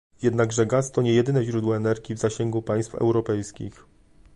Jednakże 0.21 0.65
gaz 0.65 0.91
to 0.91 1.01
nie 1.01 1.13
jedyne 1.13 1.43
źródło 1.43 1.75
energii 1.77 2.15
w 2.15 2.19
zasięgu 2.19 2.61
państw 2.61 2.95
europejskich 2.95 3.85